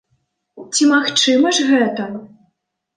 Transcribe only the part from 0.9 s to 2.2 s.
магчыма ж гэта?